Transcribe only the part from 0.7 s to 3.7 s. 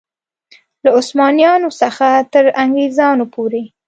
له عثمانیانو څخه تر انګرېزانو پورې.